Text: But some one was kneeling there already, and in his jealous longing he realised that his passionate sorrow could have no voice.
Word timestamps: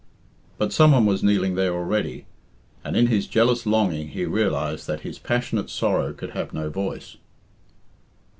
But 0.57 0.73
some 0.73 0.93
one 0.93 1.05
was 1.05 1.21
kneeling 1.21 1.53
there 1.53 1.75
already, 1.75 2.25
and 2.83 2.97
in 2.97 3.05
his 3.05 3.27
jealous 3.27 3.67
longing 3.67 4.07
he 4.07 4.25
realised 4.25 4.87
that 4.87 5.01
his 5.01 5.19
passionate 5.19 5.69
sorrow 5.69 6.11
could 6.11 6.31
have 6.31 6.55
no 6.55 6.71
voice. 6.71 7.17